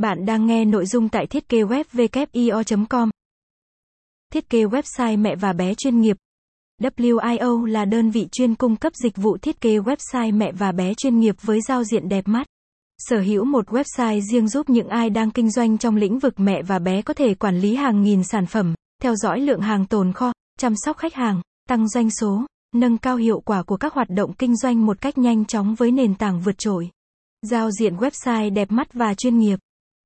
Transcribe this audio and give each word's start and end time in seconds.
Bạn 0.00 0.26
đang 0.26 0.46
nghe 0.46 0.64
nội 0.64 0.86
dung 0.86 1.08
tại 1.08 1.26
thiết 1.26 1.48
kế 1.48 1.58
web 1.62 2.86
com 2.88 3.10
Thiết 4.32 4.50
kế 4.50 4.64
website 4.64 5.18
mẹ 5.18 5.36
và 5.36 5.52
bé 5.52 5.74
chuyên 5.74 6.00
nghiệp. 6.00 6.16
WIO 6.82 7.64
là 7.64 7.84
đơn 7.84 8.10
vị 8.10 8.28
chuyên 8.32 8.54
cung 8.54 8.76
cấp 8.76 8.92
dịch 8.94 9.16
vụ 9.16 9.36
thiết 9.36 9.60
kế 9.60 9.78
website 9.78 10.36
mẹ 10.36 10.52
và 10.52 10.72
bé 10.72 10.94
chuyên 10.94 11.18
nghiệp 11.18 11.36
với 11.42 11.60
giao 11.68 11.84
diện 11.84 12.08
đẹp 12.08 12.28
mắt. 12.28 12.46
Sở 12.98 13.20
hữu 13.20 13.44
một 13.44 13.68
website 13.68 14.20
riêng 14.20 14.48
giúp 14.48 14.70
những 14.70 14.88
ai 14.88 15.10
đang 15.10 15.30
kinh 15.30 15.50
doanh 15.50 15.78
trong 15.78 15.96
lĩnh 15.96 16.18
vực 16.18 16.34
mẹ 16.36 16.62
và 16.62 16.78
bé 16.78 17.02
có 17.02 17.14
thể 17.14 17.34
quản 17.34 17.58
lý 17.58 17.74
hàng 17.74 18.02
nghìn 18.02 18.24
sản 18.24 18.46
phẩm, 18.46 18.74
theo 19.02 19.14
dõi 19.16 19.40
lượng 19.40 19.60
hàng 19.60 19.86
tồn 19.86 20.12
kho, 20.12 20.32
chăm 20.58 20.74
sóc 20.76 20.96
khách 20.96 21.14
hàng, 21.14 21.42
tăng 21.68 21.88
doanh 21.88 22.10
số, 22.10 22.46
nâng 22.74 22.98
cao 22.98 23.16
hiệu 23.16 23.40
quả 23.40 23.62
của 23.62 23.76
các 23.76 23.92
hoạt 23.92 24.10
động 24.10 24.32
kinh 24.32 24.56
doanh 24.56 24.86
một 24.86 25.00
cách 25.00 25.18
nhanh 25.18 25.44
chóng 25.44 25.74
với 25.74 25.90
nền 25.90 26.14
tảng 26.14 26.40
vượt 26.40 26.58
trội. 26.58 26.90
Giao 27.42 27.70
diện 27.70 27.96
website 27.96 28.54
đẹp 28.54 28.70
mắt 28.70 28.92
và 28.92 29.14
chuyên 29.14 29.38
nghiệp. 29.38 29.58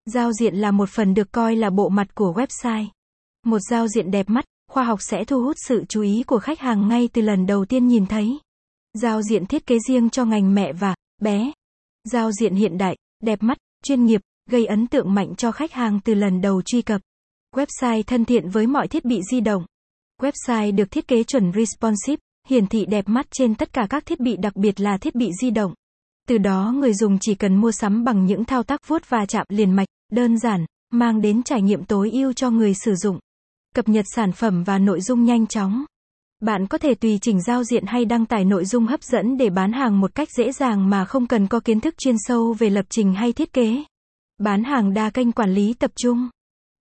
Giao 0.07 0.33
diện 0.33 0.55
là 0.55 0.71
một 0.71 0.89
phần 0.89 1.15
được 1.15 1.33
coi 1.33 1.57
là 1.57 1.71
bộ 1.71 1.89
mặt 1.89 2.15
của 2.15 2.33
website. 2.33 2.87
Một 3.47 3.59
giao 3.71 3.89
diện 3.89 4.11
đẹp 4.11 4.31
mắt, 4.31 4.45
khoa 4.71 4.85
học 4.85 5.03
sẽ 5.03 5.25
thu 5.25 5.43
hút 5.43 5.57
sự 5.69 5.85
chú 5.89 6.03
ý 6.03 6.23
của 6.27 6.39
khách 6.39 6.61
hàng 6.61 6.89
ngay 6.89 7.09
từ 7.13 7.23
lần 7.23 7.47
đầu 7.47 7.65
tiên 7.65 7.87
nhìn 7.87 8.07
thấy. 8.07 8.39
Giao 8.95 9.23
diện 9.23 9.47
thiết 9.47 9.67
kế 9.67 9.79
riêng 9.89 10.11
cho 10.11 10.25
ngành 10.25 10.55
mẹ 10.55 10.73
và 10.73 10.95
bé. 11.23 11.53
Giao 12.13 12.33
diện 12.33 12.55
hiện 12.55 12.79
đại, 12.79 12.97
đẹp 13.23 13.43
mắt, 13.43 13.59
chuyên 13.85 14.05
nghiệp, 14.05 14.21
gây 14.51 14.67
ấn 14.67 14.87
tượng 14.87 15.15
mạnh 15.15 15.35
cho 15.35 15.53
khách 15.53 15.73
hàng 15.73 16.01
từ 16.05 16.15
lần 16.15 16.41
đầu 16.41 16.63
truy 16.63 16.83
cập. 16.83 17.01
Website 17.55 18.03
thân 18.03 18.25
thiện 18.25 18.49
với 18.49 18.67
mọi 18.67 18.89
thiết 18.89 19.05
bị 19.05 19.21
di 19.31 19.41
động. 19.41 19.65
Website 20.21 20.75
được 20.75 20.91
thiết 20.91 21.09
kế 21.09 21.25
chuẩn 21.25 21.53
responsive, 21.53 22.21
hiển 22.49 22.67
thị 22.67 22.87
đẹp 22.87 23.09
mắt 23.09 23.27
trên 23.31 23.55
tất 23.55 23.73
cả 23.73 23.87
các 23.91 24.07
thiết 24.07 24.21
bị 24.21 24.37
đặc 24.37 24.57
biệt 24.57 24.81
là 24.81 24.99
thiết 24.99 25.15
bị 25.15 25.31
di 25.43 25.51
động. 25.51 25.75
Từ 26.29 26.39
đó 26.39 26.73
người 26.77 26.95
dùng 26.95 27.19
chỉ 27.21 27.35
cần 27.35 27.57
mua 27.57 27.73
sắm 27.73 28.05
bằng 28.05 28.25
những 28.27 28.45
thao 28.45 28.63
tác 28.63 28.89
vuốt 28.89 29.09
và 29.09 29.27
chạm 29.27 29.47
liền 29.49 29.73
mạch, 29.73 29.89
đơn 30.13 30.39
giản, 30.39 30.65
mang 30.91 31.21
đến 31.21 31.43
trải 31.43 31.63
nghiệm 31.63 31.85
tối 31.85 32.11
ưu 32.11 32.33
cho 32.33 32.51
người 32.51 32.75
sử 32.75 32.95
dụng. 32.95 33.19
Cập 33.75 33.89
nhật 33.89 34.05
sản 34.15 34.33
phẩm 34.33 34.65
và 34.65 34.79
nội 34.79 35.01
dung 35.01 35.25
nhanh 35.25 35.47
chóng. 35.47 35.85
Bạn 36.41 36.67
có 36.67 36.79
thể 36.79 36.95
tùy 36.95 37.19
chỉnh 37.23 37.43
giao 37.43 37.65
diện 37.65 37.85
hay 37.87 38.05
đăng 38.05 38.27
tải 38.27 38.45
nội 38.45 38.65
dung 38.65 38.87
hấp 38.87 39.03
dẫn 39.03 39.37
để 39.37 39.51
bán 39.51 39.73
hàng 39.73 40.01
một 40.01 40.15
cách 40.15 40.29
dễ 40.37 40.53
dàng 40.53 40.91
mà 40.91 41.05
không 41.05 41.27
cần 41.27 41.47
có 41.47 41.61
kiến 41.61 41.81
thức 41.81 41.95
chuyên 41.99 42.17
sâu 42.19 42.53
về 42.59 42.71
lập 42.71 42.87
trình 42.91 43.15
hay 43.15 43.33
thiết 43.33 43.53
kế. 43.53 43.85
Bán 44.39 44.65
hàng 44.65 44.95
đa 44.95 45.11
kênh 45.11 45.33
quản 45.33 45.55
lý 45.55 45.75
tập 45.75 45.91
trung. 45.97 46.29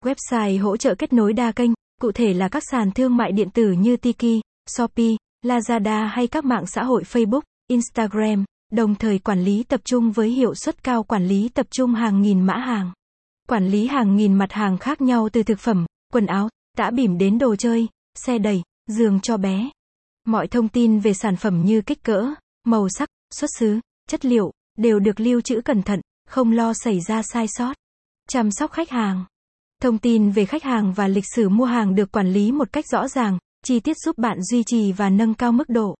Website 0.05 0.63
hỗ 0.63 0.77
trợ 0.77 0.95
kết 0.95 1.13
nối 1.13 1.33
đa 1.33 1.51
kênh, 1.51 1.71
cụ 2.01 2.11
thể 2.11 2.33
là 2.33 2.49
các 2.49 2.63
sàn 2.71 2.91
thương 2.91 3.17
mại 3.17 3.31
điện 3.31 3.49
tử 3.49 3.71
như 3.71 3.97
Tiki, 3.97 4.41
Shopee, 4.77 5.15
Lazada 5.45 6.07
hay 6.07 6.27
các 6.27 6.45
mạng 6.45 6.65
xã 6.65 6.83
hội 6.83 7.03
Facebook, 7.03 7.41
Instagram, 7.67 8.45
đồng 8.73 8.95
thời 8.95 9.19
quản 9.19 9.43
lý 9.43 9.63
tập 9.63 9.81
trung 9.83 10.11
với 10.11 10.29
hiệu 10.29 10.55
suất 10.55 10.83
cao 10.83 11.03
quản 11.03 11.27
lý 11.27 11.49
tập 11.49 11.67
trung 11.71 11.93
hàng 11.93 12.21
nghìn 12.21 12.41
mã 12.41 12.57
hàng. 12.57 12.91
Quản 13.47 13.67
lý 13.67 13.87
hàng 13.87 14.15
nghìn 14.15 14.33
mặt 14.33 14.51
hàng 14.51 14.77
khác 14.77 15.01
nhau 15.01 15.29
từ 15.33 15.43
thực 15.43 15.59
phẩm, 15.59 15.85
quần 16.13 16.25
áo, 16.25 16.49
tã 16.77 16.91
bỉm 16.91 17.17
đến 17.17 17.37
đồ 17.37 17.55
chơi, 17.55 17.87
xe 18.15 18.37
đẩy, 18.37 18.61
giường 18.87 19.19
cho 19.19 19.37
bé. 19.37 19.69
Mọi 20.25 20.47
thông 20.47 20.69
tin 20.69 20.99
về 20.99 21.13
sản 21.13 21.35
phẩm 21.35 21.65
như 21.65 21.81
kích 21.81 22.03
cỡ, 22.03 22.33
màu 22.63 22.87
sắc, 22.89 23.09
xuất 23.33 23.49
xứ, 23.59 23.79
chất 24.09 24.25
liệu, 24.25 24.51
đều 24.77 24.99
được 24.99 25.19
lưu 25.19 25.41
trữ 25.41 25.61
cẩn 25.61 25.83
thận, 25.83 26.01
không 26.29 26.51
lo 26.51 26.73
xảy 26.73 26.99
ra 27.07 27.21
sai 27.21 27.45
sót. 27.47 27.73
Chăm 28.29 28.51
sóc 28.51 28.71
khách 28.71 28.89
hàng. 28.89 29.25
Thông 29.81 29.97
tin 29.97 30.31
về 30.31 30.45
khách 30.45 30.63
hàng 30.63 30.93
và 30.93 31.07
lịch 31.07 31.25
sử 31.35 31.49
mua 31.49 31.65
hàng 31.65 31.95
được 31.95 32.11
quản 32.11 32.33
lý 32.33 32.51
một 32.51 32.73
cách 32.73 32.85
rõ 32.87 33.07
ràng, 33.07 33.37
chi 33.65 33.79
tiết 33.79 33.97
giúp 33.97 34.17
bạn 34.17 34.43
duy 34.43 34.63
trì 34.63 34.91
và 34.91 35.09
nâng 35.09 35.33
cao 35.33 35.51
mức 35.51 35.69
độ 35.69 35.95